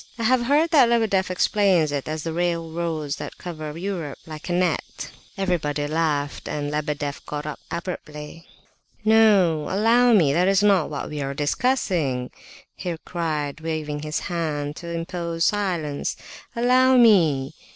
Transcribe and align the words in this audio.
"I 0.17 0.23
have 0.23 0.45
heard 0.47 0.71
that 0.71 0.89
Lebedeff 0.89 1.29
explains 1.29 1.91
it 1.91 2.07
as 2.07 2.23
the 2.23 2.33
railroads 2.33 3.17
that 3.17 3.37
cover 3.37 3.77
Europe 3.77 4.17
like 4.25 4.49
a 4.49 4.51
net." 4.51 5.11
Everybody 5.37 5.85
laughed, 5.85 6.49
and 6.49 6.71
Lebedeff 6.71 7.23
got 7.27 7.45
up 7.45 7.59
abruptly. 7.69 8.47
"No! 9.05 9.67
Allow 9.69 10.13
me, 10.13 10.33
that 10.33 10.47
is 10.47 10.63
not 10.63 10.89
what 10.89 11.07
we 11.11 11.21
are 11.21 11.35
discussing!" 11.35 12.31
he 12.75 12.97
cried, 13.05 13.61
waving 13.61 13.99
his 13.99 14.21
hand 14.21 14.75
to 14.77 14.87
impose 14.87 15.45
silence. 15.45 16.15
"Allow 16.55 16.97
me! 16.97 17.53